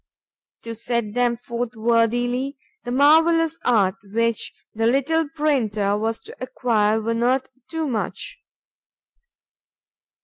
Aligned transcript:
To 0.63 0.73
set 0.73 1.13
them 1.13 1.37
forth 1.37 1.75
worthily, 1.75 2.57
the 2.83 2.91
marvellous 2.91 3.59
art 3.63 3.93
which 4.01 4.51
the 4.73 4.87
little 4.87 5.29
printer 5.35 5.95
was 5.95 6.17
to 6.21 6.35
acquire 6.41 6.99
were 6.99 7.13
not 7.13 7.49
too 7.69 7.87
much. 7.87 8.41